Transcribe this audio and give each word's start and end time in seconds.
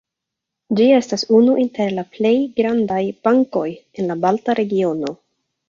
Ĝi 0.79 0.87
estas 0.99 1.25
unu 1.39 1.57
inter 1.65 1.93
la 1.99 2.07
plej 2.17 2.33
grandaj 2.63 2.99
bankoj 3.29 3.67
en 3.79 4.11
la 4.13 4.19
balta 4.27 4.59
regiono. 4.65 5.17